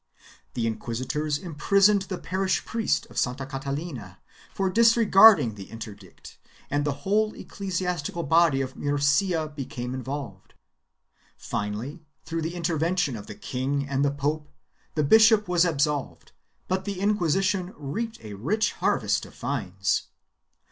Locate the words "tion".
17.43-17.71